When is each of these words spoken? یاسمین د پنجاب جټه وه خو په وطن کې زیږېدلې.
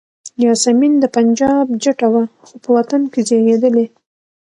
یاسمین 0.43 0.93
د 0.99 1.05
پنجاب 1.15 1.65
جټه 1.83 2.07
وه 2.13 2.23
خو 2.45 2.55
په 2.63 2.69
وطن 2.77 3.01
کې 3.11 3.21
زیږېدلې. 3.29 3.85